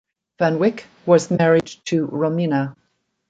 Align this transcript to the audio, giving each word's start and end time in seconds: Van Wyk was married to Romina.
Van 0.39 0.57
Wyk 0.57 0.85
was 1.05 1.29
married 1.29 1.67
to 1.85 2.07
Romina. 2.07 2.73